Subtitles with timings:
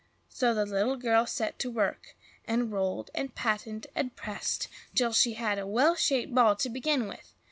[0.29, 5.33] So the little girl set to work, and rolled and patted and pressed till she
[5.33, 7.35] had a well shaped ball to begin with.